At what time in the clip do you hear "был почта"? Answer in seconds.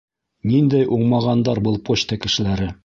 1.69-2.21